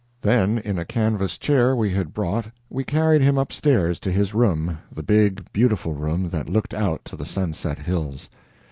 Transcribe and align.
Then 0.21 0.57
in 0.57 0.79
a 0.79 0.83
canvas 0.83 1.37
chair 1.37 1.75
we 1.75 1.91
had 1.91 2.11
brought 2.11 2.47
we 2.71 2.83
carried 2.83 3.21
him 3.21 3.37
up 3.37 3.51
stairs 3.51 3.99
to 3.99 4.11
his 4.11 4.33
room 4.33 4.79
the 4.91 5.03
big, 5.03 5.45
beautiful 5.53 5.93
room 5.93 6.27
that 6.29 6.49
looked 6.49 6.73
out 6.73 7.05
to 7.05 7.15
the 7.15 7.23
sunset 7.23 7.77
hills. 7.77 8.27